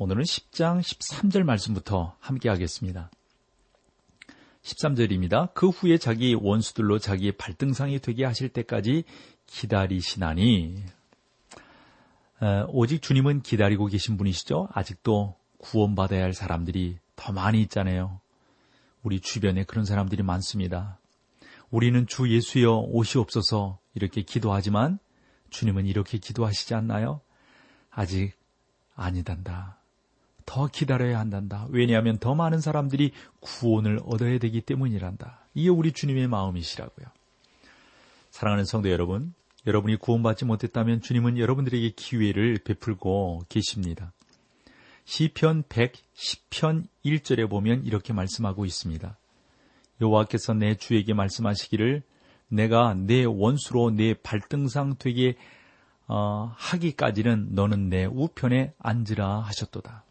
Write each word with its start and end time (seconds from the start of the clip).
오늘은 0.00 0.22
10장 0.22 0.80
13절 0.80 1.42
말씀부터 1.42 2.14
함께 2.20 2.48
하겠습니다. 2.48 3.10
13절입니다. 4.62 5.52
그 5.54 5.70
후에 5.70 5.98
자기 5.98 6.34
원수들로 6.34 7.00
자기의 7.00 7.32
발등상이 7.32 7.98
되게 7.98 8.24
하실 8.24 8.48
때까지 8.48 9.02
기다리시나니 9.48 10.84
어, 12.40 12.64
오직 12.68 13.02
주님은 13.02 13.42
기다리고 13.42 13.86
계신 13.86 14.16
분이시죠. 14.16 14.68
아직도 14.72 15.34
구원받아야 15.58 16.22
할 16.22 16.32
사람들이 16.32 16.98
더 17.16 17.32
많이 17.32 17.60
있잖아요. 17.62 18.20
우리 19.02 19.18
주변에 19.18 19.64
그런 19.64 19.84
사람들이 19.84 20.22
많습니다. 20.22 21.00
우리는 21.70 22.06
주 22.06 22.32
예수여 22.32 22.84
오시옵소서 22.86 23.80
이렇게 23.94 24.22
기도하지만 24.22 25.00
주님은 25.50 25.86
이렇게 25.86 26.18
기도하시지 26.18 26.74
않나요? 26.74 27.20
아직 27.90 28.34
아니단다. 28.94 29.77
더 30.48 30.66
기다려야 30.66 31.18
한단다. 31.18 31.66
왜냐하면 31.68 32.16
더 32.16 32.34
많은 32.34 32.62
사람들이 32.62 33.12
구원을 33.40 34.00
얻어야 34.06 34.38
되기 34.38 34.62
때문이란다. 34.62 35.46
이게 35.52 35.68
우리 35.68 35.92
주님의 35.92 36.26
마음이시라고요. 36.26 37.06
사랑하는 38.30 38.64
성도 38.64 38.90
여러분, 38.90 39.34
여러분이 39.66 39.96
구원받지 39.96 40.46
못했다면 40.46 41.02
주님은 41.02 41.36
여러분들에게 41.36 41.90
기회를 41.90 42.60
베풀고 42.64 43.42
계십니다. 43.50 44.14
시편 45.04 45.64
110편 45.64 46.86
1절에 47.04 47.50
보면 47.50 47.84
이렇게 47.84 48.14
말씀하고 48.14 48.64
있습니다. 48.64 49.18
여호와께서 50.00 50.54
내 50.54 50.76
주에게 50.76 51.12
말씀하시기를 51.12 52.02
내가 52.48 52.94
내 52.94 53.24
원수로 53.24 53.90
내 53.90 54.14
발등상 54.14 54.94
되게 54.98 55.36
어, 56.06 56.54
하기까지는 56.56 57.48
너는 57.50 57.90
내 57.90 58.06
우편에 58.06 58.72
앉으라 58.78 59.40
하셨도다. 59.40 60.07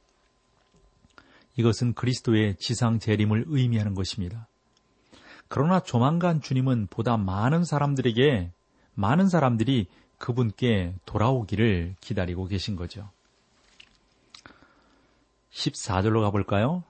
이것은 1.57 1.93
그리스도의 1.93 2.55
지상 2.57 2.99
재림을 2.99 3.45
의미하는 3.47 3.93
것입니다. 3.93 4.47
그러나 5.47 5.79
조만간 5.79 6.41
주님은 6.41 6.87
보다 6.89 7.17
많은 7.17 7.63
사람들에게 7.63 8.51
많은 8.93 9.29
사람들이 9.29 9.87
그분께 10.17 10.95
돌아오기를 11.05 11.95
기다리고 12.01 12.45
계신 12.45 12.75
거죠. 12.75 13.09
14절로 15.51 16.21
가볼까요? 16.21 16.83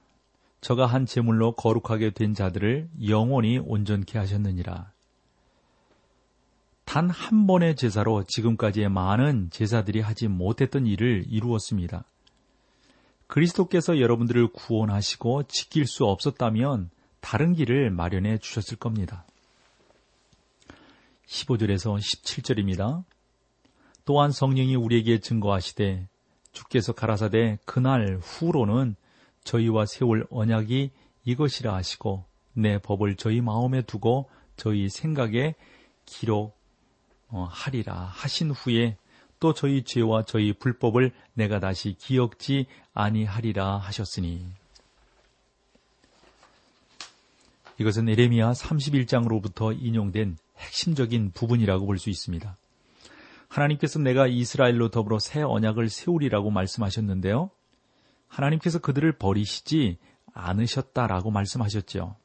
저가 0.60 0.86
한 0.86 1.06
제물로 1.06 1.52
거룩하게 1.52 2.10
된 2.10 2.34
자들을 2.34 2.88
영원히 3.08 3.58
온전케 3.58 4.18
하셨느니라. 4.18 4.92
단 6.84 7.10
한 7.10 7.46
번의 7.46 7.76
제사로 7.76 8.24
지금까지의 8.24 8.88
많은 8.88 9.50
제사들이 9.50 10.00
하지 10.00 10.26
못했던 10.26 10.86
일을 10.86 11.26
이루었습니다. 11.28 12.04
그리스도께서 13.28 14.00
여러분들을 14.00 14.48
구원하시고 14.48 15.44
지킬 15.44 15.86
수 15.86 16.04
없었다면 16.06 16.90
다른 17.20 17.54
길을 17.54 17.90
마련해 17.90 18.38
주셨을 18.38 18.76
겁니다. 18.78 19.24
15절에서 21.26 21.98
17절입니다. 21.98 23.04
또한 24.06 24.32
성령이 24.32 24.74
우리에게 24.76 25.20
증거하시되 25.20 26.08
주께서 26.52 26.92
가라사대 26.92 27.58
그날 27.66 28.18
후로는 28.22 28.96
저희와 29.44 29.84
세울 29.84 30.26
언약이 30.30 30.90
이것이라 31.24 31.74
하시고 31.74 32.24
내 32.54 32.78
법을 32.78 33.16
저희 33.16 33.42
마음에 33.42 33.82
두고 33.82 34.30
저희 34.56 34.88
생각에 34.88 35.54
기록하리라 36.06 37.94
하신 37.94 38.50
후에 38.52 38.96
또 39.40 39.54
저희 39.54 39.82
죄와 39.82 40.24
저희 40.24 40.52
불법을 40.52 41.12
내가 41.34 41.60
다시 41.60 41.94
기억지 41.98 42.66
아니하리라 42.94 43.76
하셨으니 43.78 44.44
이것은 47.78 48.08
에레미야 48.08 48.52
31장으로부터 48.52 49.76
인용된 49.80 50.36
핵심적인 50.56 51.30
부분이라고 51.32 51.86
볼 51.86 51.98
수 51.98 52.10
있습니다. 52.10 52.56
하나님께서 53.48 53.98
내가 53.98 54.26
이스라엘로 54.26 54.90
더불어 54.90 55.18
새 55.18 55.42
언약을 55.42 55.88
세우리라고 55.88 56.50
말씀하셨는데요. 56.50 57.50
하나님께서 58.28 58.78
그들을 58.78 59.10
버리시지 59.12 59.96
않으셨다라고 60.34 61.30
말씀하셨죠. 61.30 62.16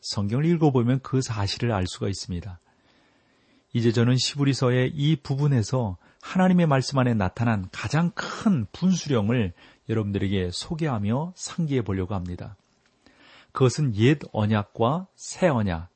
성경을 0.00 0.44
읽어보면 0.46 1.00
그 1.02 1.20
사실을 1.20 1.72
알 1.72 1.86
수가 1.86 2.08
있습니다. 2.08 2.60
이제 3.72 3.92
저는 3.92 4.16
시부리서의 4.16 4.92
이 4.94 5.16
부분에서 5.16 5.96
하나님의 6.20 6.66
말씀 6.66 6.98
안에 6.98 7.14
나타난 7.14 7.68
가장 7.72 8.10
큰 8.14 8.66
분수령을 8.72 9.52
여러분들에게 9.88 10.50
소개하며 10.52 11.32
상기해 11.36 11.82
보려고 11.82 12.14
합니다. 12.14 12.56
그것은 13.52 13.94
옛 13.96 14.18
언약과 14.32 15.06
새 15.14 15.48
언약, 15.48 15.88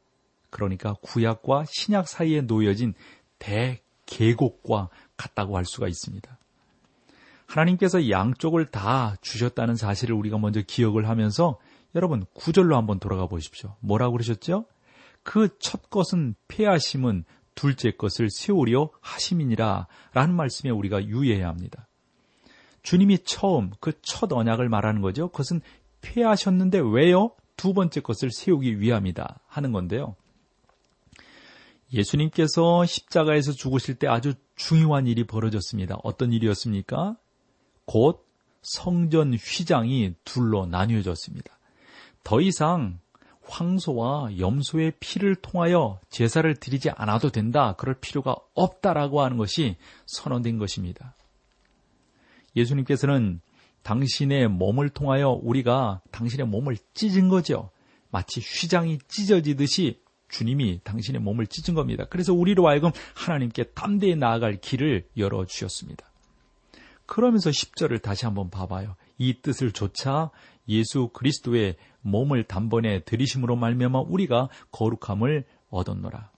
그러니까 0.51 0.95
구약과 1.03 1.65
신약 1.69 2.09
사이에 2.09 2.43
놓여진 2.43 2.95
대계곡과 3.39 4.89
같다고 5.17 5.57
할 5.57 5.65
수가 5.65 5.89
있습니다. 5.89 6.39
하나님께서 7.47 8.09
양쪽을 8.09 8.71
다 8.71 9.17
주셨다는 9.21 9.77
사실을 9.77 10.15
우리가 10.15 10.39
먼저 10.39 10.63
기억을 10.63 11.09
하면서 11.09 11.59
여러분 11.95 12.25
구절로 12.33 12.77
한번 12.77 12.99
돌아가 12.99 13.27
보십시오. 13.27 13.77
뭐라고 13.81 14.13
그러셨죠? 14.13 14.67
그 15.23 15.49
첫 15.59 15.91
것은 15.91 16.35
폐하심은 16.49 17.25
둘째 17.55 17.91
것을 17.91 18.31
세우려 18.31 18.91
하심이니라 19.01 19.87
라는 20.15 20.35
말씀에 20.35 20.71
우리가 20.71 21.05
유의해야 21.05 21.49
합니다. 21.49 21.89
주님이 22.83 23.21
처음 23.25 23.71
그 23.81 23.93
첫 24.03 24.33
언약을 24.33 24.69
말하는 24.69 25.01
거죠. 25.03 25.29
그것은 25.29 25.61
폐하셨는데 26.01 26.81
왜요? 26.81 27.31
두 27.57 27.75
번째 27.75 28.01
것을 28.01 28.31
세우기 28.31 28.81
위함이다 28.81 29.41
하는 29.47 29.73
건데요. 29.73 30.17
예수님께서 31.93 32.87
십자가에서 32.87 33.53
죽으실 33.53 33.97
때 33.97 34.07
아주 34.07 34.35
중요한 34.57 35.07
일이 35.07 35.25
벌어졌습니다. 35.27 35.99
어떤 36.03 36.33
일이었습니까? 36.33 37.17
곧 37.85 38.27
성전 38.63 39.35
휘장이 39.35 40.15
둘로 40.25 40.67
나뉘어졌습니다. 40.67 41.59
더 42.25 42.41
이상 42.41 42.99
황소와 43.53 44.39
염소의 44.39 44.95
피를 44.99 45.35
통하여 45.35 46.01
제사를 46.09 46.55
드리지 46.55 46.91
않아도 46.91 47.31
된다. 47.31 47.75
그럴 47.77 47.95
필요가 47.95 48.35
없다라고 48.55 49.21
하는 49.21 49.37
것이 49.37 49.77
선언된 50.07 50.59
것입니다. 50.59 51.15
예수님께서는 52.57 53.41
당신의 53.83 54.49
몸을 54.49 54.89
통하여 54.89 55.31
우리가 55.31 56.01
당신의 56.11 56.47
몸을 56.47 56.77
찢은 56.95 57.29
거죠. 57.29 57.71
마치 58.11 58.41
휘장이 58.41 58.99
찢어지듯이 59.09 60.01
주님이 60.29 60.81
당신의 60.83 61.21
몸을 61.21 61.47
찢은 61.47 61.75
겁니다. 61.75 62.07
그래서 62.09 62.33
우리로 62.33 62.69
하여금 62.69 62.91
하나님께 63.15 63.65
담대히 63.75 64.17
나아갈 64.17 64.61
길을 64.61 65.09
열어주셨습니다. 65.17 66.11
그러면서 67.05 67.51
10절을 67.51 68.01
다시 68.01 68.25
한번 68.25 68.49
봐봐요. 68.49 68.97
이 69.19 69.43
뜻을 69.43 69.73
조차 69.73 70.31
예수 70.69 71.09
그리스도의 71.13 71.77
몸을 72.03 72.45
단번에 72.45 73.01
들이심으로 73.01 73.57
말미암아 73.57 74.01
우리가 74.01 74.49
거룩함을 74.71 75.45
얻었노라. 75.71 76.31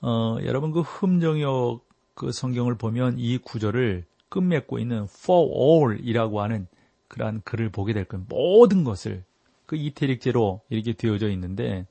어, 0.00 0.36
여러분 0.44 0.72
그 0.72 0.80
흠정역 0.80 1.86
그 2.14 2.32
성경을 2.32 2.76
보면 2.76 3.18
이 3.18 3.38
구절을 3.38 4.04
끝맺고 4.28 4.78
있는 4.78 5.04
for 5.04 5.94
all이라고 5.94 6.40
하는 6.40 6.66
그러한 7.08 7.42
글을 7.44 7.70
보게 7.70 7.92
될 7.92 8.04
거예요. 8.04 8.26
모든 8.28 8.84
것을 8.84 9.24
그 9.66 9.76
이태릭제로 9.76 10.60
이렇게 10.68 10.92
되어져 10.92 11.30
있는데 11.30 11.86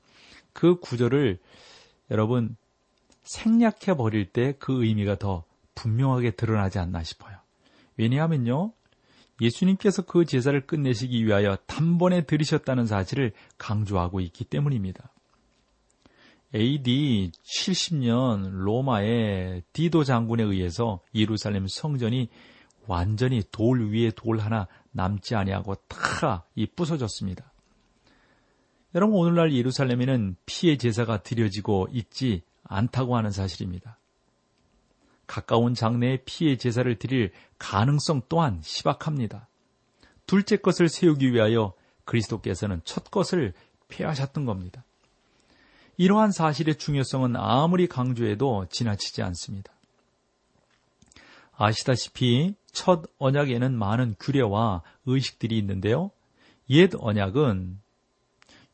그 0.52 0.78
구절을 0.80 1.38
여러분 2.10 2.56
생략해 3.22 3.96
버릴 3.96 4.32
때 4.32 4.54
그 4.58 4.84
의미가 4.84 5.16
더 5.16 5.44
분명하게 5.74 6.32
드러나지 6.32 6.78
않나 6.78 7.02
싶어요. 7.02 7.36
왜냐하면요. 7.96 8.72
예수님께서 9.40 10.02
그 10.02 10.24
제사를 10.24 10.60
끝내시기 10.66 11.24
위하여 11.24 11.56
단번에 11.66 12.22
들이셨다는 12.22 12.86
사실을 12.86 13.32
강조하고 13.56 14.20
있기 14.20 14.44
때문입니다. 14.44 15.12
AD 16.54 17.30
70년 17.44 18.50
로마의 18.50 19.62
디도 19.72 20.04
장군에 20.04 20.42
의해서 20.42 21.00
예루살렘 21.14 21.66
성전이 21.68 22.30
완전히 22.86 23.42
돌 23.52 23.90
위에 23.92 24.10
돌 24.16 24.38
하나 24.38 24.66
남지 24.92 25.34
아니하고 25.34 25.74
다이 25.88 26.66
부서졌습니다. 26.74 27.52
여러분 28.94 29.18
오늘날 29.18 29.52
예루살렘에는 29.52 30.36
피의 30.46 30.78
제사가 30.78 31.22
드려지고 31.22 31.88
있지 31.92 32.42
않다고 32.64 33.16
하는 33.16 33.30
사실입니다. 33.30 33.98
가까운 35.28 35.74
장래에 35.74 36.22
피의 36.24 36.58
제사를 36.58 36.92
드릴 36.98 37.30
가능성 37.58 38.22
또한 38.28 38.60
희박합니다. 38.64 39.46
둘째 40.26 40.56
것을 40.56 40.88
세우기 40.88 41.32
위하여 41.32 41.74
그리스도께서는 42.04 42.80
첫 42.84 43.10
것을 43.12 43.52
폐하셨던 43.86 44.44
겁니다. 44.44 44.84
이러한 45.96 46.32
사실의 46.32 46.76
중요성은 46.76 47.36
아무리 47.36 47.86
강조해도 47.86 48.66
지나치지 48.70 49.22
않습니다. 49.22 49.72
아시다시피 51.56 52.54
첫 52.72 53.04
언약에는 53.18 53.76
많은 53.76 54.14
규례와 54.18 54.82
의식들이 55.06 55.58
있는데요. 55.58 56.10
옛 56.70 56.90
언약은 56.96 57.80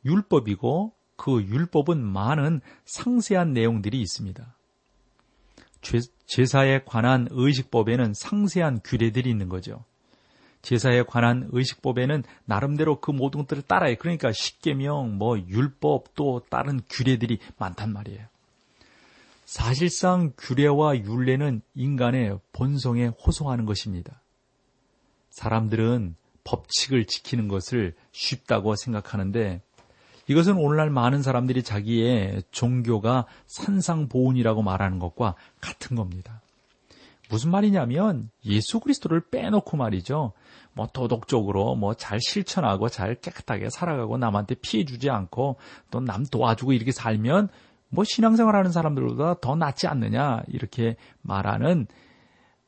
율법이고 0.05 0.93
그 1.17 1.43
율법은 1.43 2.05
많은 2.05 2.61
상세한 2.85 3.55
내용들이 3.55 4.01
있습니다. 4.01 4.55
제사에 6.27 6.83
관한 6.85 7.29
의식법에는 7.31 8.15
상세한 8.15 8.81
규례들이 8.83 9.29
있는 9.31 9.49
거죠. 9.49 9.85
제사에 10.63 11.03
관한 11.03 11.49
의식법에는 11.53 12.25
나름대로 12.47 13.01
그 13.01 13.11
모든 13.11 13.41
것들을 13.43 13.65
따라해. 13.65 13.97
그러니까 13.97 14.33
십계명, 14.33 15.19
뭐 15.19 15.39
율법 15.39 16.15
또 16.15 16.43
다른 16.49 16.81
규례들이 16.89 17.39
많단 17.59 17.93
말이에요. 17.93 18.27
사실상 19.45 20.33
규례와 20.39 20.99
율례는 20.99 21.61
인간의 21.75 22.39
본성에 22.53 23.07
호소하는 23.07 23.67
것입니다. 23.67 24.23
사람들은 25.31 26.17
법칙을 26.45 27.07
지키는 27.07 27.49
것을 27.49 27.95
쉽다고 28.13 28.75
생각하는데 28.75 29.61
이것은 30.27 30.57
오늘날 30.57 30.91
많은 30.91 31.23
사람들이 31.23 31.63
자기의 31.63 32.43
종교가 32.51 33.27
산상보훈이라고 33.47 34.63
말하는 34.63 34.99
것과 34.99 35.35
같은 35.61 35.97
겁니다. 35.97 36.41
무슨 37.31 37.51
말이냐면 37.51 38.31
예수 38.45 38.81
그리스도를 38.81 39.21
빼놓고 39.31 39.77
말이죠. 39.77 40.33
뭐 40.73 40.87
도덕적으로 40.93 41.75
뭐 41.77 41.95
잘 41.95 42.21
실천하고 42.21 42.89
잘 42.89 43.15
깨끗하게 43.15 43.71
살아가고 43.71 44.19
남한테 44.19 44.57
피해 44.57 44.85
주지 44.85 45.09
않고 45.11 45.57
또 45.91 46.01
남 46.01 46.25
도와주고 46.27 46.73
이렇게 46.73 46.93
살면 46.93 47.49
뭐 47.89 48.05
신앙생활 48.05 48.57
하는 48.57 48.73
사람들보다 48.73 49.41
더 49.41 49.57
낫지 49.57 49.87
않느냐 49.87 50.43
이렇게 50.49 50.97
말하는 51.23 51.87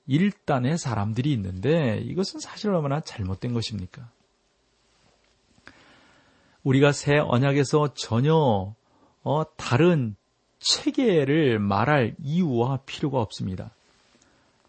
일단의 0.07 0.79
사람들이 0.79 1.33
있는데 1.33 1.99
이것은 1.99 2.41
사실 2.41 2.71
얼마나 2.71 3.01
잘못된 3.01 3.53
것입니까? 3.53 4.09
우리가 6.67 6.91
새 6.91 7.17
언약에서 7.19 7.95
전혀 7.95 8.75
어, 9.23 9.43
다른 9.57 10.17
체계를 10.59 11.61
말할 11.61 12.17
이유와 12.21 12.81
필요가 12.87 13.21
없습니다. 13.21 13.71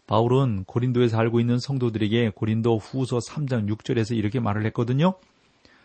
바울은 0.06 0.62
고린도에 0.64 1.08
살고 1.08 1.40
있는 1.40 1.58
성도들에게 1.58 2.30
고린도 2.36 2.78
후서 2.78 3.18
3장 3.18 3.68
6절에서 3.68 4.16
이렇게 4.16 4.38
말을 4.38 4.64
했거든요. 4.66 5.14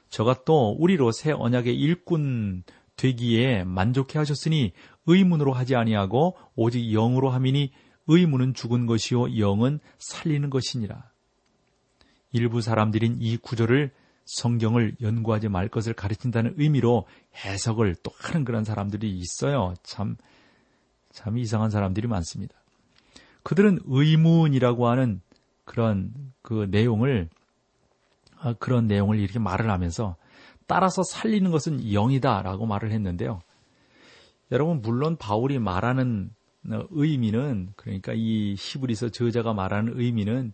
저가 0.09 0.43
또 0.45 0.75
우리로 0.77 1.11
새 1.11 1.31
언약의 1.31 1.75
일꾼 1.75 2.63
되기에 2.95 3.63
만족해 3.63 4.19
하셨으니 4.19 4.71
의문으로 5.07 5.51
하지 5.51 5.75
아니하고 5.75 6.37
오직 6.55 6.91
영으로 6.91 7.31
함이니 7.31 7.71
의문은 8.05 8.53
죽은 8.53 8.85
것이요 8.85 9.39
영은 9.39 9.79
살리는 9.97 10.51
것이니라. 10.51 11.09
일부 12.33 12.61
사람들인 12.61 13.17
이 13.19 13.37
구절을 13.37 13.91
성경을 14.25 14.95
연구하지 15.01 15.49
말 15.49 15.67
것을 15.67 15.93
가르친다는 15.93 16.55
의미로 16.57 17.05
해석을 17.45 17.95
또 18.03 18.11
하는 18.17 18.45
그런 18.45 18.63
사람들이 18.63 19.09
있어요. 19.09 19.73
참, 19.83 20.15
참 21.11 21.37
이상한 21.37 21.69
사람들이 21.69 22.07
많습니다. 22.07 22.55
그들은 23.43 23.79
의문이라고 23.85 24.87
하는 24.87 25.21
그런 25.65 26.13
그 26.41 26.67
내용을, 26.69 27.29
아, 28.39 28.53
그런 28.53 28.87
내용을 28.87 29.19
이렇게 29.19 29.39
말을 29.39 29.69
하면서 29.69 30.15
따라서 30.67 31.03
살리는 31.03 31.51
것은 31.51 31.93
영이다라고 31.93 32.65
말을 32.65 32.91
했는데요. 32.91 33.41
여러분, 34.51 34.81
물론 34.81 35.17
바울이 35.17 35.59
말하는 35.59 36.31
의미는, 36.65 37.73
그러니까 37.75 38.13
이 38.15 38.55
히브리서 38.57 39.09
저자가 39.09 39.53
말하는 39.53 39.99
의미는, 39.99 40.53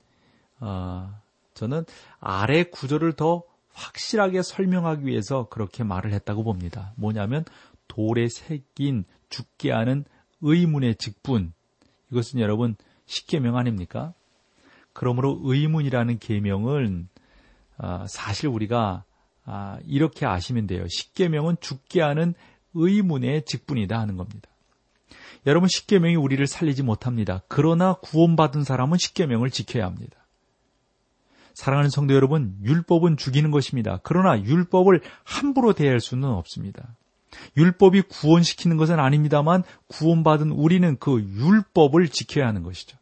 어, 0.59 1.13
저는 1.53 1.85
아래 2.19 2.63
구절을 2.63 3.13
더 3.13 3.43
확실하게 3.73 4.41
설명하기 4.41 5.05
위해서 5.05 5.47
그렇게 5.49 5.83
말을 5.83 6.13
했다고 6.13 6.43
봅니다. 6.43 6.93
뭐냐면 6.95 7.45
돌에 7.87 8.27
새긴 8.27 9.05
죽게 9.29 9.71
하는 9.71 10.05
의문의 10.41 10.95
직분. 10.95 11.53
이것은 12.11 12.39
여러분 12.39 12.75
십계명 13.05 13.57
아닙니까? 13.57 14.13
그러므로 14.93 15.39
의문이라는 15.43 16.19
계명은 16.19 17.07
아, 17.77 18.05
사실 18.07 18.49
우리가 18.49 19.03
아, 19.45 19.79
이렇게 19.85 20.25
아시면 20.25 20.67
돼요. 20.67 20.85
십계명은 20.87 21.57
죽게 21.61 22.01
하는 22.01 22.33
의문의 22.73 23.45
직분이다 23.45 23.99
하는 23.99 24.17
겁니다. 24.17 24.49
여러분 25.47 25.69
십계명이 25.69 26.15
우리를 26.15 26.45
살리지 26.45 26.83
못합니다. 26.83 27.41
그러나 27.47 27.93
구원받은 27.93 28.63
사람은 28.63 28.97
십계명을 28.97 29.49
지켜야 29.49 29.85
합니다. 29.85 30.17
사랑하는 31.53 31.89
성도 31.89 32.13
여러분, 32.13 32.57
율법은 32.63 33.17
죽이는 33.17 33.51
것입니다. 33.51 33.99
그러나 34.03 34.41
율법을 34.41 35.01
함부로 35.23 35.73
대할 35.73 35.99
수는 35.99 36.29
없습니다. 36.29 36.95
율법이 37.57 38.03
구원시키는 38.03 38.77
것은 38.77 38.99
아닙니다만 38.99 39.63
구원받은 39.87 40.51
우리는 40.51 40.97
그 40.99 41.21
율법을 41.21 42.09
지켜야 42.09 42.47
하는 42.47 42.63
것이죠. 42.63 42.97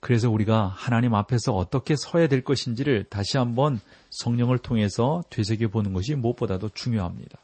그래서 0.00 0.28
우리가 0.30 0.66
하나님 0.66 1.14
앞에서 1.14 1.52
어떻게 1.52 1.94
서야 1.96 2.26
될 2.26 2.42
것인지를 2.42 3.04
다시 3.04 3.36
한번 3.36 3.78
성령을 4.10 4.58
통해서 4.58 5.22
되새겨 5.30 5.68
보는 5.68 5.92
것이 5.92 6.16
무엇보다도 6.16 6.70
중요합니다. 6.70 7.38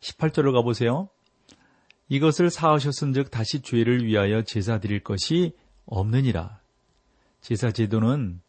18절로 0.00 0.52
가보세요. 0.52 1.08
이것을 2.08 2.50
사하셨은즉 2.50 3.30
다시 3.30 3.62
죄를 3.62 4.04
위하여 4.04 4.42
제사 4.42 4.80
드릴 4.80 5.04
것이 5.04 5.52
없느니라. 5.86 6.59
제사 7.40 7.70
제도는 7.70 8.40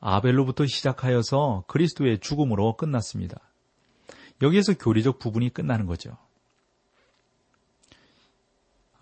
아벨로부터 0.00 0.66
시작하여서 0.66 1.64
그리스도의 1.68 2.18
죽음으로 2.18 2.76
끝났습니다. 2.76 3.40
여기에서 4.42 4.74
교리적 4.74 5.18
부분이 5.18 5.50
끝나는 5.50 5.86
거죠. 5.86 6.16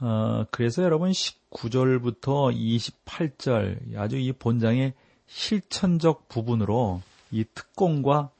어, 0.00 0.44
그래서 0.50 0.82
여러분 0.82 1.10
19절부터 1.10 2.54
28절 2.54 3.96
아주 3.96 4.16
이 4.16 4.32
본장의 4.32 4.94
실천적 5.26 6.28
부분으로 6.28 7.02
이 7.30 7.44
특공과 7.54 8.30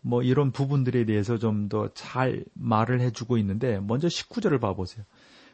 뭐 0.00 0.22
이런 0.22 0.52
부분들에 0.52 1.04
대해서 1.04 1.38
좀 1.38 1.68
더 1.68 1.88
잘 1.94 2.44
말을 2.54 3.00
해주고 3.00 3.38
있는데 3.38 3.80
먼저 3.80 4.08
19절을 4.08 4.60
봐보세요. 4.60 5.04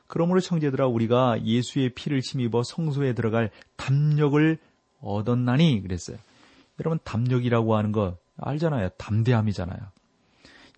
그러므로 0.06 0.40
청제들아 0.40 0.86
우리가 0.86 1.44
예수의 1.44 1.90
피를 1.94 2.20
힘입어 2.20 2.62
성소에 2.62 3.14
들어갈 3.14 3.50
담력을 3.76 4.58
얻었나니 5.04 5.82
그랬어요. 5.82 6.16
여러분 6.80 6.98
담력이라고 7.04 7.76
하는 7.76 7.92
거 7.92 8.16
알잖아요. 8.38 8.90
담대함이잖아요. 8.96 9.78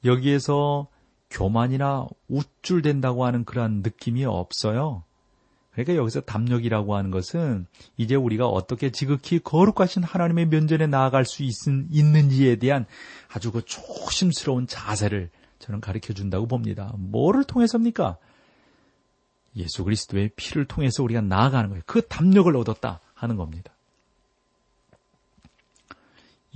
여기에서 0.04 0.88
교만이나 1.30 2.06
우쭐된다고 2.28 3.24
하는 3.24 3.44
그러한 3.44 3.82
느낌이 3.82 4.24
없어요. 4.24 5.02
그러니까 5.72 5.96
여기서 5.96 6.22
담력이라고 6.22 6.96
하는 6.96 7.10
것은 7.10 7.66
이제 7.98 8.14
우리가 8.14 8.46
어떻게 8.46 8.90
지극히 8.90 9.38
거룩하신 9.38 10.02
하나님의 10.04 10.46
면전에 10.46 10.86
나아갈 10.86 11.26
수 11.26 11.42
있, 11.42 11.52
있는지에 11.90 12.56
대한 12.56 12.86
아주 13.28 13.52
그 13.52 13.62
조심스러운 13.62 14.66
자세를 14.66 15.28
저는 15.58 15.80
가르쳐 15.80 16.14
준다고 16.14 16.46
봅니다. 16.46 16.94
뭐를 16.96 17.44
통해서입니까? 17.44 18.16
예수 19.56 19.84
그리스도의 19.84 20.30
피를 20.36 20.66
통해서 20.66 21.02
우리가 21.02 21.20
나아가는 21.20 21.68
거예요. 21.68 21.82
그 21.86 22.06
담력을 22.06 22.54
얻었다 22.56 23.00
하는 23.12 23.36
겁니다. 23.36 23.75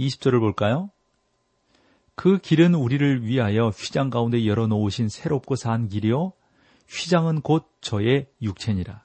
20절을 0.01 0.41
볼까요? 0.41 0.91
그 2.15 2.39
길은 2.39 2.75
우리를 2.75 3.25
위하여 3.25 3.69
휘장 3.69 4.11
가운데 4.11 4.47
열어놓으신 4.47 5.09
새롭고 5.09 5.57
산 5.57 5.89
길이요. 5.89 6.33
휘장은 6.89 7.41
곧 7.41 7.67
저의 7.81 8.27
육체니라. 8.43 9.05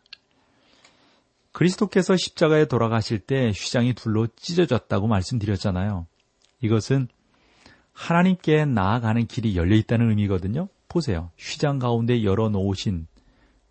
그리스도께서 1.52 2.18
십자가에 2.18 2.66
돌아가실 2.66 3.20
때 3.20 3.52
휘장이 3.56 3.94
둘로 3.94 4.28
찢어졌다고 4.36 5.08
말씀드렸잖아요. 5.08 6.06
이것은 6.62 7.08
하나님께 7.94 8.66
나아가는 8.66 9.25
길이 9.28 9.56
열려 9.56 9.75
있다는 9.75 10.10
의미거든요. 10.10 10.68
보세요. 10.90 11.32
휘장 11.38 11.80
가운데 11.80 12.24
열어 12.24 12.50
놓으신 12.50 13.08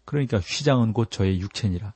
그러니까 0.07 0.39
휘장은 0.39 0.95
곧 0.95 1.11
저의 1.11 1.41
육체니라. 1.41 1.93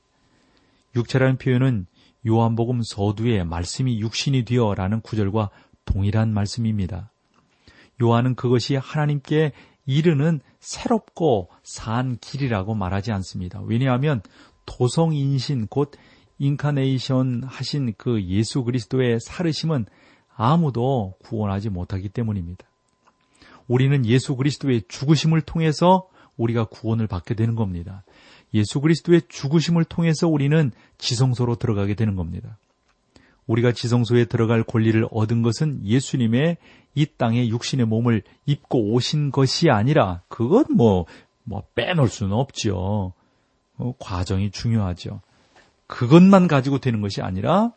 육체라는 0.95 1.37
표현은 1.37 1.87
요한복음 2.27 2.81
서두에 2.83 3.43
말씀이 3.43 3.99
육신이 3.99 4.45
되어라는 4.45 5.01
구절과 5.01 5.49
동일한 5.85 6.33
말씀입니다. 6.33 7.11
요한은 8.01 8.35
그것이 8.35 8.75
하나님께 8.75 9.53
이르는 9.85 10.39
새롭고 10.59 11.49
산 11.63 12.17
길이라고 12.19 12.75
말하지 12.75 13.11
않습니다. 13.11 13.61
왜냐하면 13.61 14.21
도성 14.65 15.13
인신 15.13 15.67
곧 15.67 15.91
인카네이션 16.37 17.43
하신 17.43 17.93
그 17.97 18.23
예수 18.23 18.63
그리스도의 18.63 19.19
살으심은 19.19 19.85
아무도 20.35 21.15
구원하지 21.23 21.69
못하기 21.69 22.09
때문입니다. 22.09 22.65
우리는 23.67 24.05
예수 24.05 24.35
그리스도의 24.35 24.83
죽으심을 24.87 25.41
통해서 25.41 26.07
우리가 26.37 26.65
구원을 26.65 27.07
받게 27.07 27.35
되는 27.35 27.55
겁니다. 27.55 28.03
예수 28.53 28.81
그리스도의 28.81 29.21
죽으심을 29.29 29.83
통해서 29.85 30.27
우리는 30.27 30.71
지성소로 30.97 31.55
들어가게 31.55 31.95
되는 31.95 32.15
겁니다. 32.15 32.57
우리가 33.47 33.71
지성소에 33.71 34.25
들어갈 34.25 34.63
권리를 34.63 35.07
얻은 35.11 35.41
것은 35.41 35.81
예수님의 35.83 36.57
이 36.95 37.05
땅에 37.17 37.47
육신의 37.47 37.85
몸을 37.87 38.21
입고 38.45 38.93
오신 38.93 39.31
것이 39.31 39.69
아니라 39.69 40.21
그것 40.27 40.71
뭐, 40.71 41.05
뭐 41.43 41.63
빼놓을 41.75 42.07
수는 42.09 42.33
없죠. 42.33 43.13
어, 43.77 43.93
과정이 43.99 44.51
중요하죠. 44.51 45.21
그것만 45.87 46.47
가지고 46.47 46.77
되는 46.77 47.01
것이 47.01 47.21
아니라 47.21 47.71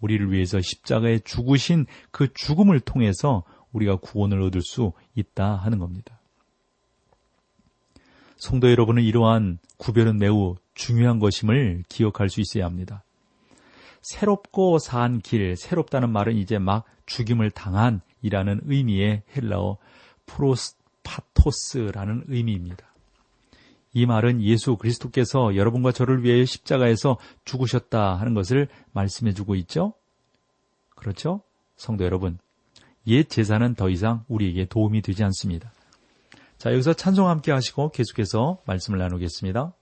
우리를 0.00 0.32
위해서 0.32 0.60
십자가에 0.60 1.20
죽으신 1.20 1.86
그 2.10 2.32
죽음을 2.34 2.80
통해서 2.80 3.44
우리가 3.72 3.96
구원을 3.96 4.42
얻을 4.42 4.60
수 4.62 4.92
있다 5.14 5.54
하는 5.54 5.78
겁니다. 5.78 6.18
성도 8.42 8.68
여러분은 8.68 9.04
이러한 9.04 9.60
구별은 9.76 10.18
매우 10.18 10.56
중요한 10.74 11.20
것임을 11.20 11.84
기억할 11.88 12.28
수 12.28 12.40
있어야 12.40 12.64
합니다. 12.64 13.04
새롭고 14.00 14.80
산 14.80 15.20
길, 15.20 15.54
새롭다는 15.54 16.10
말은 16.10 16.34
이제 16.34 16.58
막 16.58 16.84
죽임을 17.06 17.52
당한이라는 17.52 18.62
의미의 18.64 19.22
헬라어 19.36 19.78
프로스파토스라는 20.26 22.24
의미입니다. 22.26 22.84
이 23.92 24.06
말은 24.06 24.42
예수 24.42 24.76
그리스도께서 24.76 25.54
여러분과 25.54 25.92
저를 25.92 26.24
위해 26.24 26.44
십자가에서 26.44 27.18
죽으셨다 27.44 28.16
하는 28.16 28.34
것을 28.34 28.66
말씀해 28.90 29.34
주고 29.34 29.54
있죠? 29.54 29.94
그렇죠? 30.96 31.42
성도 31.76 32.04
여러분, 32.04 32.40
옛 33.06 33.28
제사는 33.28 33.76
더 33.76 33.88
이상 33.88 34.24
우리에게 34.26 34.64
도움이 34.64 35.00
되지 35.02 35.22
않습니다. 35.22 35.72
자, 36.62 36.70
여기서 36.70 36.92
찬송 36.92 37.28
함께 37.28 37.50
하시고 37.50 37.90
계속해서 37.90 38.62
말씀을 38.66 39.00
나누겠습니다. 39.00 39.74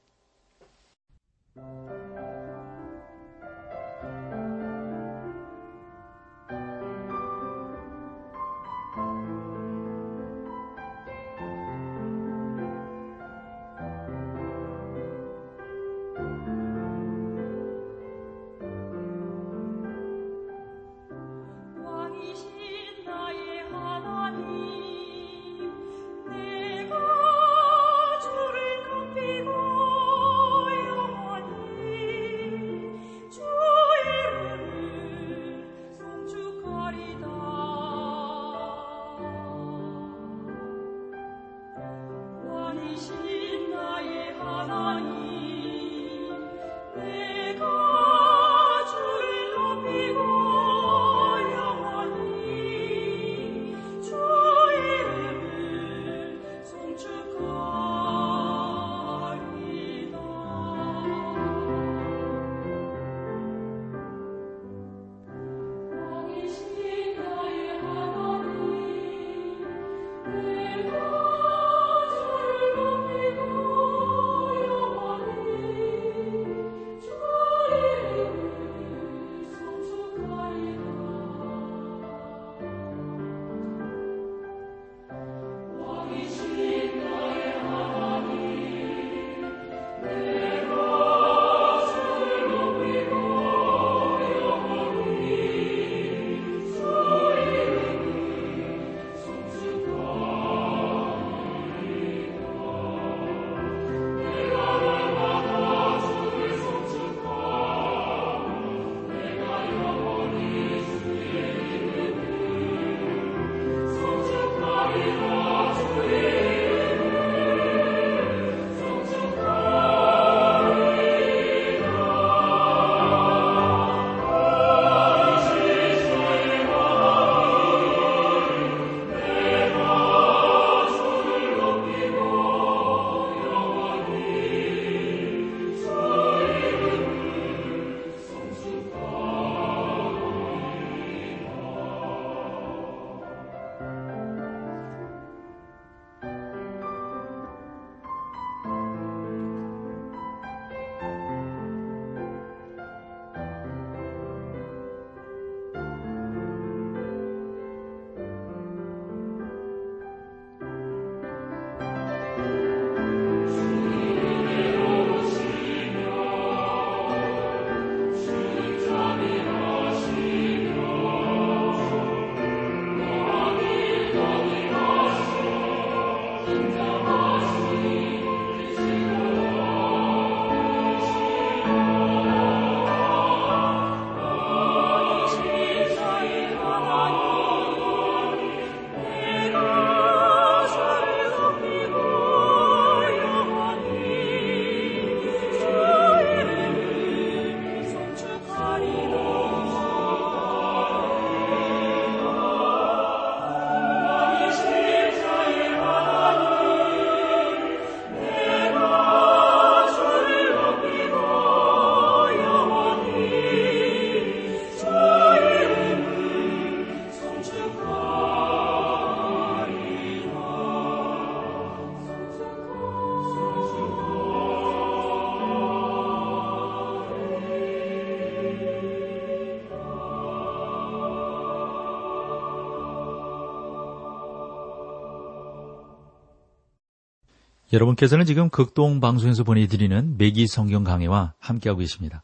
여러분께서는 237.73 238.25
지금 238.25 238.51
극동 238.51 239.01
방송에서 239.01 239.45
보내드리는 239.45 240.17
매기 240.19 240.49
성경 240.49 240.83
강해와 240.83 241.35
함께하고 241.39 241.79
계십니다. 241.81 242.23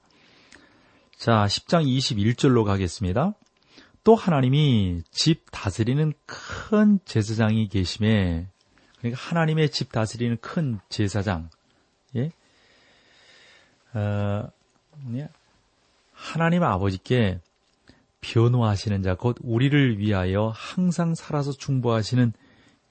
자, 1.16 1.46
10장 1.46 1.86
21절로 1.86 2.64
가겠습니다. 2.64 3.32
또 4.02 4.14
하나님이 4.14 5.02
집 5.10 5.44
다스리는 5.52 6.12
큰 6.26 6.98
제사장이 7.04 7.68
계심에 7.68 8.48
그러니까 8.98 9.20
하나님의 9.20 9.70
집 9.70 9.92
다스리는 9.92 10.36
큰 10.40 10.80
제사장 10.88 11.50
예? 12.16 12.30
어, 13.94 14.48
하나님 16.12 16.62
아버지께 16.64 17.40
변호하시는 18.20 19.02
자, 19.02 19.14
곧 19.14 19.36
우리를 19.42 19.98
위하여 19.98 20.52
항상 20.54 21.14
살아서 21.14 21.52
중보하시는 21.52 22.32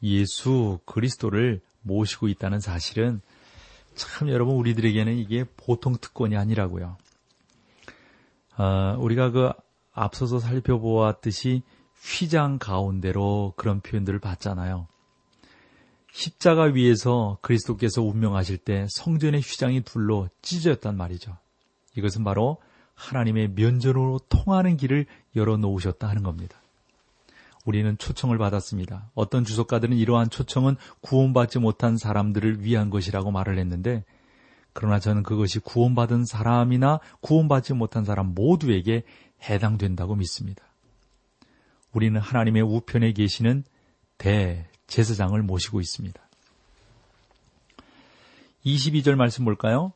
예수 0.03 0.79
그리스도를 0.85 1.61
모시고 1.85 2.27
있다는 2.27 2.59
사실은 2.59 3.21
참 3.93 4.29
여러분 4.29 4.55
우리들에게는 4.55 5.17
이게 5.17 5.45
보통 5.55 5.95
특권이 5.99 6.35
아니라고요. 6.35 6.97
어, 8.57 8.97
우리가 8.99 9.31
그 9.31 9.51
앞서서 9.93 10.39
살펴보았듯이 10.39 11.63
휘장 12.01 12.59
가운데로 12.59 13.53
그런 13.55 13.81
표현들을 13.81 14.19
봤잖아요. 14.19 14.87
십자가 16.11 16.63
위에서 16.63 17.37
그리스도께서 17.41 18.01
운명하실 18.01 18.59
때 18.59 18.87
성전의 18.89 19.41
휘장이 19.41 19.81
둘로 19.81 20.29
찢어졌단 20.41 20.95
말이죠. 20.95 21.37
이것은 21.95 22.23
바로 22.23 22.57
하나님의 22.93 23.49
면전으로 23.49 24.19
통하는 24.29 24.77
길을 24.77 25.05
열어놓으셨다 25.35 26.07
하는 26.07 26.23
겁니다. 26.23 26.57
우리는 27.65 27.97
초청을 27.97 28.37
받았습니다. 28.37 29.11
어떤 29.15 29.43
주석가들은 29.43 29.97
이러한 29.97 30.29
초청은 30.29 30.77
구원받지 31.01 31.59
못한 31.59 31.97
사람들을 31.97 32.63
위한 32.63 32.89
것이라고 32.89 33.31
말을 33.31 33.57
했는데, 33.57 34.05
그러나 34.71 34.99
저는 34.99 35.23
그것이 35.23 35.59
구원받은 35.59 36.25
사람이나 36.25 36.99
구원받지 37.21 37.73
못한 37.73 38.05
사람 38.05 38.33
모두에게 38.33 39.03
해당된다고 39.49 40.15
믿습니다. 40.15 40.63
우리는 41.91 42.19
하나님의 42.19 42.61
우편에 42.61 43.13
계시는 43.13 43.63
대제사장을 44.17 45.41
모시고 45.41 45.79
있습니다. 45.79 46.21
22절 48.65 49.15
말씀 49.15 49.45
볼까요? 49.45 49.93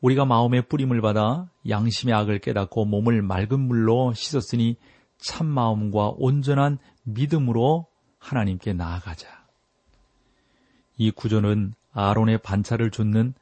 우리가 0.00 0.24
마음의 0.24 0.68
뿌림을 0.68 1.00
받아 1.00 1.48
양심의 1.68 2.14
악을 2.14 2.38
깨닫고 2.40 2.84
몸을 2.84 3.22
맑은 3.22 3.58
물로 3.58 4.12
씻었으니 4.14 4.76
참 5.18 5.46
마음과 5.46 6.14
온전한 6.16 6.78
믿음으로 7.04 7.86
하나님께 8.18 8.72
나아가자. 8.72 9.46
이 10.96 11.10
구조는 11.10 11.74
아론의 11.92 12.38
반차를 12.38 12.90
줬는 12.90 13.34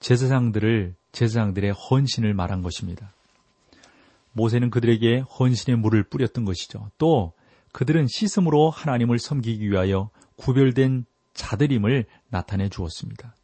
제사장들을 0.00 0.94
제사장들의 1.12 1.72
헌신을 1.72 2.34
말한 2.34 2.62
것입니다. 2.62 3.12
모세는 4.32 4.70
그들에게 4.70 5.20
헌신의 5.20 5.78
물을 5.78 6.04
뿌렸던 6.04 6.44
것이죠. 6.44 6.90
또 6.98 7.32
그들은 7.72 8.06
씻음으로 8.08 8.70
하나님을 8.70 9.18
섬기기 9.18 9.68
위하여 9.68 10.10
구별된 10.36 11.04
자들임을 11.34 12.06
나타내 12.28 12.68
주었습니다. 12.68 13.34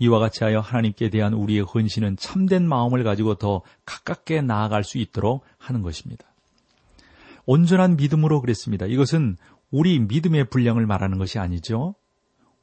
이와 0.00 0.20
같이 0.20 0.44
하여 0.44 0.60
하나님께 0.60 1.10
대한 1.10 1.32
우리의 1.32 1.62
헌신은 1.62 2.16
참된 2.16 2.68
마음을 2.68 3.02
가지고 3.02 3.34
더 3.34 3.62
가깝게 3.84 4.42
나아갈 4.42 4.84
수 4.84 4.98
있도록 4.98 5.44
하는 5.58 5.82
것입니다. 5.82 6.24
온전한 7.50 7.96
믿음으로 7.96 8.42
그랬습니다. 8.42 8.84
이것은 8.84 9.38
우리 9.70 9.98
믿음의 9.98 10.50
분량을 10.50 10.84
말하는 10.84 11.16
것이 11.16 11.38
아니죠. 11.38 11.94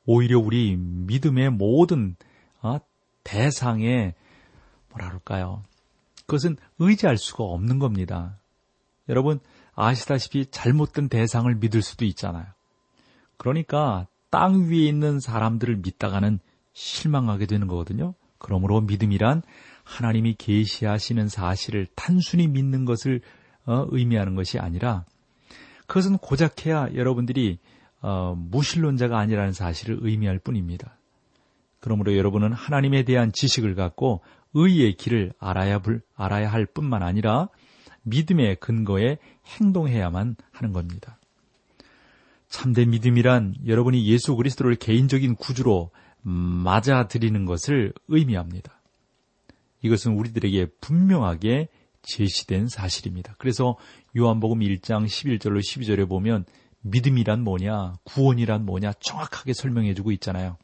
오히려 0.05 0.37
우리 0.37 0.77
믿음의 0.77 1.49
모든 1.49 2.15
어, 2.61 2.77
대상에 3.23 4.13
뭐라 4.91 5.07
그럴까요? 5.07 5.63
그것은 6.27 6.57
의지할 6.77 7.17
수가 7.17 7.45
없는 7.45 7.79
겁니다. 7.79 8.37
여러분 9.09 9.39
아시다시피 9.73 10.45
잘못된 10.51 11.09
대상을 11.09 11.53
믿을 11.55 11.81
수도 11.81 12.05
있잖아요. 12.05 12.45
그러니까 13.37 14.05
땅 14.29 14.69
위에 14.69 14.85
있는 14.85 15.19
사람들을 15.19 15.77
믿다가는 15.77 16.37
실망하게 16.73 17.47
되는 17.47 17.65
거거든요. 17.65 18.13
그러므로 18.37 18.81
믿음이란 18.81 19.41
하나님이 19.83 20.35
계시하시는 20.37 21.27
사실을 21.27 21.87
단순히 21.95 22.47
믿는 22.47 22.85
것을 22.85 23.21
어, 23.65 23.85
의미하는 23.89 24.35
것이 24.35 24.59
아니라 24.59 25.05
그것은 25.87 26.17
고작 26.17 26.65
해야 26.65 26.87
여러분들이 26.93 27.59
어, 28.01 28.35
무신론자가 28.37 29.17
아니라는 29.17 29.51
사실을 29.51 29.99
의미할 30.01 30.39
뿐입니다. 30.39 30.97
그러므로 31.79 32.15
여러분은 32.17 32.53
하나님에 32.53 33.03
대한 33.03 33.31
지식을 33.31 33.75
갖고 33.75 34.21
의의 34.53 34.95
길을 34.95 35.33
알아야, 35.39 35.79
불, 35.79 36.01
알아야 36.15 36.51
할 36.51 36.65
뿐만 36.65 37.03
아니라 37.03 37.49
믿음의 38.03 38.57
근거에 38.57 39.17
행동해야만 39.45 40.35
하는 40.51 40.71
겁니다. 40.73 41.19
참된 42.47 42.91
믿음이란 42.91 43.55
여러분이 43.65 44.05
예수 44.05 44.35
그리스도를 44.35 44.75
개인적인 44.75 45.35
구주로 45.35 45.91
맞아들이는 46.21 47.45
것을 47.45 47.93
의미합니다. 48.07 48.81
이것은 49.81 50.13
우리들에게 50.13 50.67
분명하게 50.81 51.69
제시된 52.05 52.67
사실입니다. 52.67 53.35
그래서 53.37 53.77
요한복음 54.17 54.59
1장 54.59 55.05
11절로 55.05 55.59
12절에 55.59 56.07
보면 56.07 56.45
믿음이란 56.81 57.43
뭐냐, 57.43 57.95
구원이란 58.03 58.65
뭐냐 58.65 58.93
정확하게 58.99 59.53
설명해 59.53 59.93
주고 59.95 60.11
있잖아요. 60.13 60.57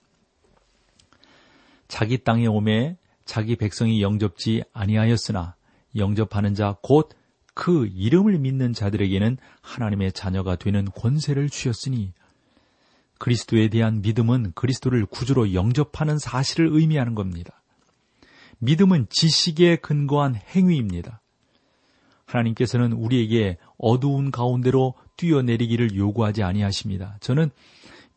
자기 1.87 2.23
땅에 2.23 2.47
오매 2.47 2.97
자기 3.25 3.55
백성이 3.55 4.01
영접지 4.01 4.63
아니하였으나 4.73 5.55
영접하는 5.95 6.53
자 6.53 6.75
곧 6.83 7.21
그 7.53 7.87
이름을 7.93 8.39
믿는 8.39 8.73
자들에게는 8.73 9.37
하나님의 9.61 10.13
자녀가 10.13 10.55
되는 10.55 10.85
권세를 10.85 11.49
주셨으니 11.49 12.13
그리스도에 13.17 13.69
대한 13.69 14.01
믿음은 14.01 14.53
그리스도를 14.55 15.05
구주로 15.05 15.53
영접하는 15.53 16.17
사실을 16.17 16.69
의미하는 16.71 17.13
겁니다. 17.13 17.61
믿음은 18.59 19.07
지식에 19.09 19.75
근거한 19.77 20.35
행위입니다. 20.35 21.21
하나님께서는 22.31 22.93
우리에게 22.93 23.57
어두운 23.77 24.31
가운데로 24.31 24.93
뛰어내리기를 25.17 25.95
요구하지 25.95 26.43
아니하십니다. 26.43 27.17
저는 27.19 27.51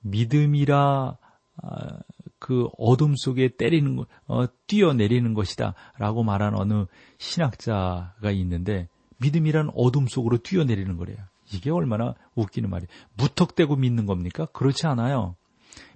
믿음이라 0.00 1.16
아, 1.62 1.98
그 2.38 2.68
어둠 2.76 3.16
속에 3.16 3.48
때리는 3.56 4.04
어, 4.26 4.44
뛰어내리는 4.66 5.34
것이다라고 5.34 6.24
말한 6.24 6.54
어느 6.54 6.86
신학자가 7.18 8.30
있는데 8.32 8.88
믿음이란 9.18 9.70
어둠 9.74 10.06
속으로 10.06 10.38
뛰어내리는 10.38 10.96
거래요. 10.96 11.16
이게 11.52 11.70
얼마나 11.70 12.14
웃기는 12.34 12.68
말이에요. 12.68 12.88
무턱대고 13.16 13.76
믿는 13.76 14.06
겁니까? 14.06 14.46
그렇지 14.52 14.86
않아요. 14.86 15.36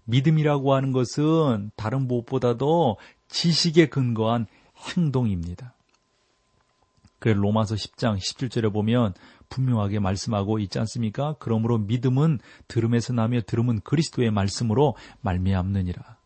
믿음이라고 0.04 0.74
하는 0.74 0.92
것은 0.92 1.70
다른 1.76 2.06
무엇보다도 2.06 2.96
지식에 3.28 3.86
근거한 3.86 4.46
행동입니다. 4.96 5.74
그래 7.18 7.34
로마서 7.34 7.74
10장 7.74 8.16
17절에 8.16 8.72
보면 8.72 9.14
분명하게 9.48 9.98
말씀하고 9.98 10.58
있지 10.58 10.78
않습니까? 10.78 11.36
그러므로 11.38 11.78
믿음은 11.78 12.38
들음에서 12.68 13.12
나며 13.12 13.40
들음은 13.40 13.80
그리스도의 13.80 14.30
말씀으로 14.30 14.96
말미암느니라. 15.22 16.16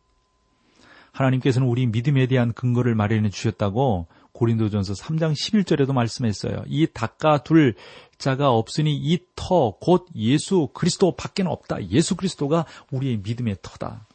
하나님께서는 1.13 1.69
우리 1.69 1.87
믿음에 1.87 2.27
대한 2.27 2.53
근거를 2.53 2.95
마련해 2.95 3.29
주셨다고 3.31 4.07
고린도전서 4.33 4.95
3장 4.95 5.33
11절에도 5.33 5.93
말씀했어요. 5.93 6.65
이 6.67 6.87
닭과 6.87 7.43
둘 7.43 7.75
자가 8.19 8.51
없으니 8.51 8.95
이 8.97 9.19
터 9.35 9.77
곧 9.81 10.07
예수 10.15 10.69
그리스도 10.73 11.15
밖에는 11.17 11.51
없다. 11.51 11.89
예수 11.91 12.17
그리스도가 12.17 12.65
우리의 12.91 13.19
믿음의 13.19 13.57
터다. 13.61 14.07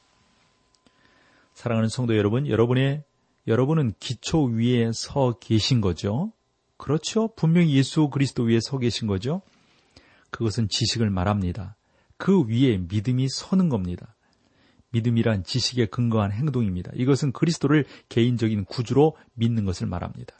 사랑하는 1.53 1.89
성도 1.89 2.17
여러분, 2.17 2.47
여러분의 2.47 3.03
여러분은 3.47 3.93
기초 3.99 4.45
위에 4.45 4.91
서 4.93 5.37
계신 5.39 5.81
거죠. 5.81 6.31
그렇죠. 6.77 7.29
분명히 7.35 7.75
예수 7.75 8.09
그리스도 8.09 8.43
위에 8.43 8.59
서 8.59 8.77
계신 8.77 9.07
거죠. 9.07 9.41
그것은 10.29 10.69
지식을 10.69 11.09
말합니다. 11.09 11.75
그 12.17 12.43
위에 12.43 12.77
믿음이 12.77 13.27
서는 13.29 13.69
겁니다. 13.69 14.15
믿음이란 14.91 15.43
지식에 15.43 15.87
근거한 15.87 16.31
행동입니다. 16.31 16.91
이것은 16.95 17.31
그리스도를 17.31 17.85
개인적인 18.09 18.65
구주로 18.65 19.15
믿는 19.33 19.65
것을 19.65 19.87
말합니다. 19.87 20.33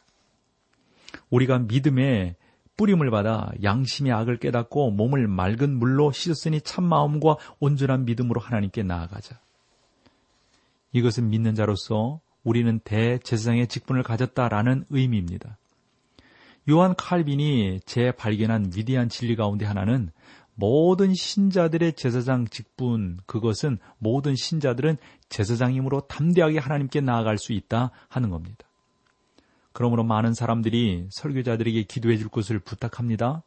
우리가 1.30 1.60
믿음에 1.60 2.36
뿌림을 2.78 3.10
받아 3.10 3.52
양심의 3.64 4.14
악을 4.14 4.38
깨닫고 4.38 4.92
몸을 4.92 5.28
맑은 5.28 5.78
물로 5.78 6.12
씻었으니 6.12 6.62
참 6.62 6.86
마음과 6.86 7.38
온전한 7.60 8.06
믿음으로 8.06 8.40
하나님께 8.40 8.84
나아가자. 8.84 9.40
이것은 10.94 11.30
믿는 11.30 11.56
자로서 11.56 12.22
우리는 12.44 12.80
대제사장의 12.80 13.68
직분을 13.68 14.04
가졌다라는 14.04 14.86
의미입니다. 14.90 15.58
요한 16.70 16.96
칼빈이 16.96 17.82
재발견한 17.86 18.72
위대한 18.76 19.10
진리 19.10 19.36
가운데 19.36 19.66
하나는 19.66 20.12
모든 20.56 21.14
신자들의 21.14 21.94
제사장 21.94 22.48
직분 22.48 23.20
그것은 23.26 23.78
모든 24.00 24.36
신자들은 24.36 24.98
제사장임으로 25.30 26.08
담대하게 26.08 26.58
하나님께 26.58 27.02
나아갈 27.02 27.38
수 27.38 27.54
있다 27.54 27.92
하는 28.10 28.30
겁니다. 28.32 28.66
그러므로 29.72 30.04
많은 30.04 30.34
사람들이 30.34 31.08
설교자들에게 31.12 31.84
기도해 31.84 32.18
줄 32.18 32.30
것을 32.30 32.58
부탁합니다. 32.58 33.44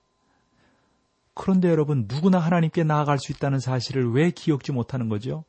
그런데 1.35 1.68
여러분 1.68 2.06
누구나 2.09 2.38
하나님께 2.38 2.85
나아갈 2.85 3.18
수 3.18 3.33
있다는 3.33 3.59
사실을 3.59 4.12
왜 4.12 4.30
기억지 4.30 4.70
못하는 4.70 5.09
거죠? 5.09 5.44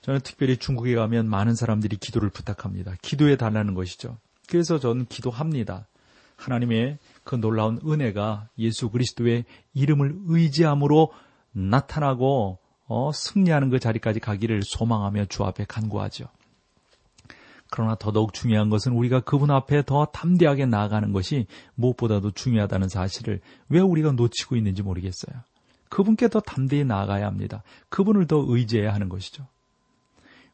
저는 0.00 0.20
특별히 0.20 0.56
중국에 0.56 0.94
가면 0.94 1.28
많은 1.28 1.54
사람들이 1.54 1.96
기도를 1.96 2.30
부탁합니다. 2.30 2.94
기도해 3.02 3.36
달라는 3.36 3.74
것이죠. 3.74 4.16
그래서 4.48 4.78
저는 4.78 5.06
기도합니다. 5.06 5.86
하나님의 6.36 6.98
그 7.22 7.36
놀라운 7.36 7.80
은혜가 7.86 8.48
예수 8.58 8.90
그리스도의 8.90 9.44
이름을 9.72 10.14
의지함으로 10.26 11.12
나타나고 11.52 12.58
어, 12.86 13.10
승리하는 13.12 13.70
그 13.70 13.78
자리까지 13.78 14.20
가기를 14.20 14.62
소망하며 14.62 15.26
주 15.26 15.44
앞에 15.44 15.64
간구하죠. 15.66 16.26
그러나 17.70 17.96
더더욱 17.96 18.34
중요한 18.34 18.68
것은 18.68 18.92
우리가 18.92 19.20
그분 19.20 19.50
앞에 19.50 19.82
더 19.84 20.04
담대하게 20.06 20.66
나아가는 20.66 21.12
것이 21.12 21.46
무엇보다도 21.74 22.30
중요하다는 22.32 22.88
사실을 22.88 23.40
왜 23.68 23.80
우리가 23.80 24.12
놓치고 24.12 24.54
있는지 24.56 24.82
모르겠어요. 24.82 25.42
그분께 25.88 26.28
더 26.28 26.40
담대히 26.40 26.84
나아가야 26.84 27.26
합니다. 27.26 27.62
그분을 27.88 28.26
더 28.26 28.44
의지해야 28.46 28.92
하는 28.92 29.08
것이죠. 29.08 29.46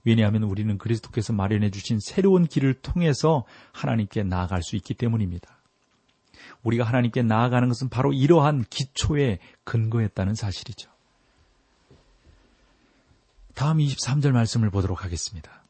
왜냐하면 0.04 0.44
우리는 0.44 0.78
그리스도께서 0.78 1.32
마련해 1.32 1.70
주신 1.70 1.98
새로운 2.00 2.46
길을 2.46 2.74
통해서 2.74 3.44
하나님께 3.72 4.22
나아갈 4.22 4.62
수 4.62 4.76
있기 4.76 4.94
때문입니다. 4.94 5.59
우리가 6.62 6.84
하나님께 6.84 7.22
나아가는 7.22 7.66
것은 7.68 7.88
바로 7.88 8.12
이러한 8.12 8.64
기초에 8.68 9.38
근거했다는 9.64 10.34
사실이죠. 10.34 10.90
다음 13.54 13.78
23절 13.78 14.32
말씀을 14.32 14.70
보도록 14.70 15.04
하겠습니다. 15.04 15.64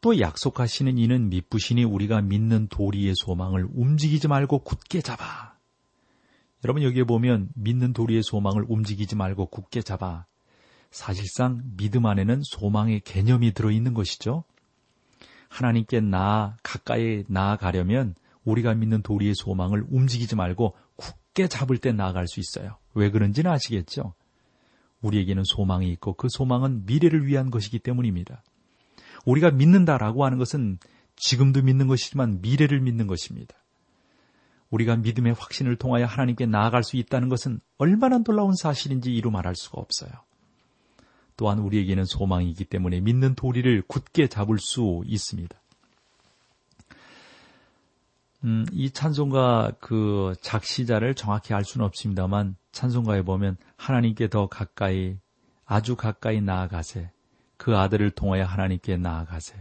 또 0.00 0.20
약속하시는 0.20 0.96
이는 0.98 1.28
미쁘시니 1.28 1.84
우리가 1.84 2.20
믿는 2.22 2.68
도리의 2.68 3.14
소망을 3.16 3.66
움직이지 3.72 4.28
말고 4.28 4.60
굳게 4.60 5.00
잡아. 5.00 5.56
여러분 6.64 6.82
여기에 6.82 7.04
보면 7.04 7.50
믿는 7.54 7.92
도리의 7.92 8.22
소망을 8.22 8.64
움직이지 8.68 9.16
말고 9.16 9.46
굳게 9.46 9.82
잡아. 9.82 10.26
사실상 10.90 11.62
믿음 11.76 12.06
안에는 12.06 12.42
소망의 12.44 13.00
개념이 13.00 13.52
들어있는 13.52 13.94
것이죠. 13.94 14.44
하나님께 15.48 16.00
나 16.00 16.56
가까이 16.62 17.24
나아가려면 17.28 18.14
우리가 18.48 18.74
믿는 18.74 19.02
도리의 19.02 19.34
소망을 19.34 19.84
움직이지 19.90 20.34
말고 20.34 20.74
굳게 20.96 21.48
잡을 21.48 21.76
때 21.78 21.92
나아갈 21.92 22.26
수 22.26 22.40
있어요. 22.40 22.78
왜 22.94 23.10
그런지는 23.10 23.50
아시겠죠? 23.50 24.14
우리에게는 25.02 25.44
소망이 25.44 25.90
있고 25.92 26.14
그 26.14 26.28
소망은 26.30 26.86
미래를 26.86 27.26
위한 27.26 27.50
것이기 27.50 27.78
때문입니다. 27.78 28.42
우리가 29.26 29.50
믿는다라고 29.50 30.24
하는 30.24 30.38
것은 30.38 30.78
지금도 31.16 31.62
믿는 31.62 31.86
것이지만 31.88 32.40
미래를 32.40 32.80
믿는 32.80 33.06
것입니다. 33.06 33.54
우리가 34.70 34.96
믿음의 34.96 35.34
확신을 35.34 35.76
통하여 35.76 36.06
하나님께 36.06 36.46
나아갈 36.46 36.82
수 36.84 36.96
있다는 36.96 37.28
것은 37.28 37.60
얼마나 37.76 38.18
놀라운 38.18 38.54
사실인지 38.54 39.14
이루 39.14 39.30
말할 39.30 39.56
수가 39.56 39.80
없어요. 39.80 40.10
또한 41.36 41.58
우리에게는 41.58 42.04
소망이기 42.04 42.64
때문에 42.64 43.00
믿는 43.00 43.34
도리를 43.34 43.82
굳게 43.86 44.28
잡을 44.28 44.58
수 44.58 45.02
있습니다. 45.06 45.56
음, 48.44 48.66
이 48.72 48.90
찬송가 48.90 49.72
그 49.80 50.34
작시자를 50.40 51.14
정확히 51.14 51.54
알 51.54 51.64
수는 51.64 51.84
없습니다만 51.86 52.56
찬송가에 52.72 53.22
보면 53.22 53.56
하나님께 53.76 54.28
더 54.28 54.46
가까이 54.46 55.16
아주 55.64 55.96
가까이 55.96 56.40
나아가세 56.40 57.10
그 57.56 57.76
아들을 57.76 58.10
통하여 58.12 58.44
하나님께 58.44 58.96
나아가세 58.96 59.54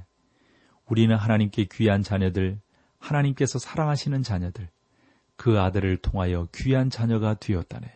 우리는 0.85 1.15
하나님께 1.15 1.65
귀한 1.71 2.03
자녀들 2.03 2.59
하나님께서 2.99 3.59
사랑하시는 3.59 4.23
자녀들 4.23 4.69
그 5.35 5.59
아들을 5.59 5.97
통하여 5.97 6.47
귀한 6.53 6.89
자녀가 6.89 7.35
되었다네. 7.35 7.93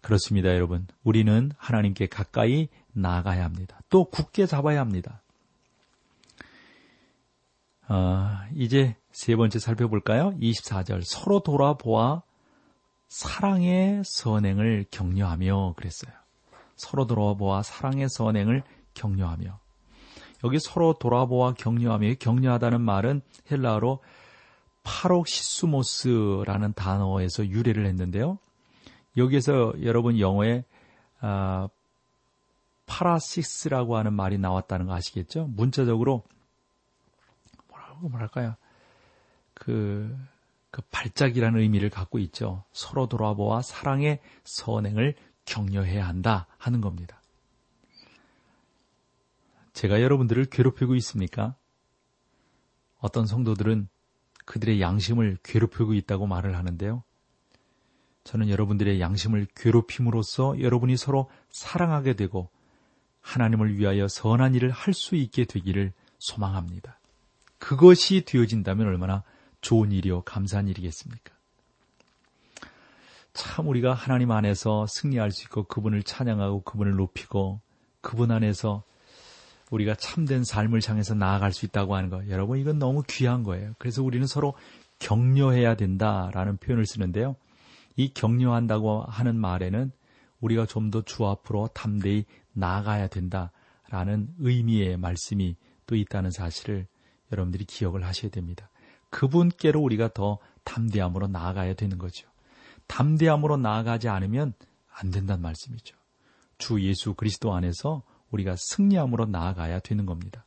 그렇습니다, 0.00 0.50
여러분. 0.50 0.86
우리는 1.02 1.50
하나님께 1.56 2.06
가까이 2.06 2.68
나아가야 2.92 3.44
합니다. 3.44 3.80
또 3.88 4.04
굳게 4.04 4.46
잡아야 4.46 4.80
합니다. 4.80 5.22
어, 7.88 8.30
이제 8.54 8.96
세 9.12 9.36
번째 9.36 9.58
살펴볼까요? 9.58 10.34
24절. 10.40 11.02
서로 11.04 11.40
돌아보아 11.40 12.22
사랑과 13.08 14.02
선행을 14.04 14.86
격려하며 14.90 15.74
그랬어요. 15.76 16.12
서로 16.76 17.06
돌아보아 17.06 17.62
사랑과 17.62 18.08
선행을 18.08 18.62
격려하며. 18.94 19.58
여기 20.44 20.58
서로 20.58 20.94
돌아보아 20.94 21.54
격려하며 21.54 22.14
격려하다는 22.18 22.80
말은 22.80 23.22
헬라어로 23.50 24.00
παροξυσμός라는 24.82 26.74
단어에서 26.74 27.46
유래를 27.46 27.86
했는데요. 27.86 28.38
여기에서 29.16 29.72
여러분 29.82 30.18
영어에 30.18 30.64
아, 31.20 31.68
파라시스라고 32.86 33.96
하는 33.96 34.12
말이 34.12 34.36
나왔다는 34.38 34.86
거 34.86 34.94
아시겠죠? 34.94 35.46
문자적으로 35.46 36.24
말할까요? 38.02 38.56
그, 39.54 40.16
그 40.70 40.82
발작이라는 40.90 41.60
의미를 41.60 41.90
갖고 41.90 42.18
있죠. 42.18 42.64
서로 42.72 43.08
돌아보아 43.08 43.62
사랑의 43.62 44.20
선행을 44.44 45.14
격려해야 45.44 46.06
한다 46.06 46.46
하는 46.58 46.80
겁니다. 46.80 47.20
제가 49.72 50.00
여러분들을 50.00 50.46
괴롭히고 50.46 50.94
있습니까? 50.96 51.56
어떤 52.98 53.26
성도들은 53.26 53.88
그들의 54.44 54.80
양심을 54.80 55.38
괴롭히고 55.42 55.94
있다고 55.94 56.26
말을 56.26 56.56
하는데요. 56.56 57.02
저는 58.24 58.48
여러분들의 58.48 59.00
양심을 59.00 59.48
괴롭힘으로써 59.54 60.60
여러분이 60.60 60.96
서로 60.96 61.30
사랑하게 61.50 62.14
되고 62.14 62.50
하나님을 63.20 63.76
위하여 63.76 64.08
선한 64.08 64.54
일을 64.54 64.70
할 64.70 64.94
수 64.94 65.16
있게 65.16 65.44
되기를 65.44 65.92
소망합니다. 66.18 66.98
그것이 67.64 68.26
되어진다면 68.26 68.86
얼마나 68.86 69.22
좋은 69.62 69.90
일이요 69.90 70.20
감사한 70.24 70.68
일이겠습니까? 70.68 71.32
참 73.32 73.68
우리가 73.68 73.94
하나님 73.94 74.32
안에서 74.32 74.84
승리할 74.86 75.30
수 75.30 75.44
있고 75.44 75.64
그분을 75.64 76.02
찬양하고 76.02 76.60
그분을 76.64 76.96
높이고 76.96 77.62
그분 78.02 78.30
안에서 78.32 78.82
우리가 79.70 79.94
참된 79.94 80.44
삶을 80.44 80.82
향해서 80.86 81.14
나아갈 81.14 81.54
수 81.54 81.64
있다고 81.64 81.96
하는 81.96 82.10
거. 82.10 82.28
여러분 82.28 82.58
이건 82.58 82.78
너무 82.78 83.02
귀한 83.08 83.42
거예요. 83.42 83.72
그래서 83.78 84.02
우리는 84.02 84.26
서로 84.26 84.52
격려해야 84.98 85.74
된다라는 85.74 86.58
표현을 86.58 86.84
쓰는데요. 86.84 87.34
이 87.96 88.12
격려한다고 88.12 89.04
하는 89.08 89.36
말에는 89.36 89.90
우리가 90.42 90.66
좀 90.66 90.90
더 90.90 91.00
주 91.00 91.26
앞으로 91.26 91.70
담대히 91.72 92.26
나아가야 92.52 93.06
된다라는 93.08 94.34
의미의 94.38 94.98
말씀이 94.98 95.56
또 95.86 95.96
있다는 95.96 96.30
사실을 96.30 96.86
여러분들이 97.32 97.64
기억을 97.64 98.04
하셔야 98.04 98.30
됩니다. 98.30 98.70
그분께로 99.10 99.80
우리가 99.80 100.08
더 100.12 100.38
담대함으로 100.64 101.28
나아가야 101.28 101.74
되는 101.74 101.98
거죠. 101.98 102.28
담대함으로 102.86 103.56
나아가지 103.56 104.08
않으면 104.08 104.54
안 104.90 105.10
된다는 105.10 105.42
말씀이죠. 105.42 105.96
주 106.58 106.80
예수 106.82 107.14
그리스도 107.14 107.54
안에서 107.54 108.02
우리가 108.30 108.56
승리함으로 108.56 109.26
나아가야 109.26 109.80
되는 109.80 110.06
겁니다. 110.06 110.44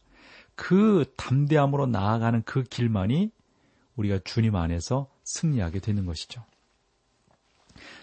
그 0.56 1.06
담대함으로 1.18 1.86
나아가는 1.88 2.42
그 2.44 2.63
길만이 2.63 3.32
우리가 3.96 4.20
주님 4.24 4.56
안에서 4.56 5.08
승리하게 5.24 5.80
되는 5.80 6.06
것이죠. 6.06 6.44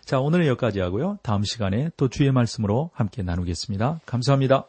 자, 0.04 0.20
오늘은 0.20 0.46
여기까지 0.46 0.80
하고요. 0.80 1.18
다음 1.22 1.42
시간에 1.44 1.90
또 1.96 2.08
주의 2.08 2.30
말씀으로 2.30 2.90
함께 2.94 3.22
나누겠습니다. 3.22 4.00
감사합니다. 4.06 4.68